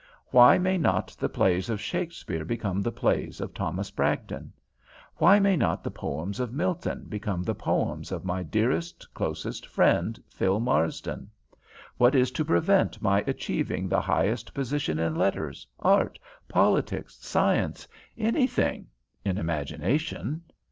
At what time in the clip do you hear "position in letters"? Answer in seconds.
14.55-15.67